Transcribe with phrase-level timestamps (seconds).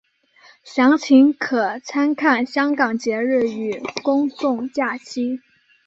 [0.63, 5.39] 详情可参看香港节日与公众假期。